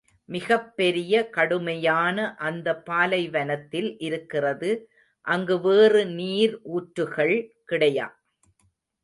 [0.29, 2.17] மிகப் பெரிய, கடுமையான
[2.39, 4.71] அந்தப் பாலைவனத்தில் இருக்கிறது,
[5.27, 7.35] அங்கு வேறு நீர் ஊற்றுகள்
[7.65, 8.09] கிடையா.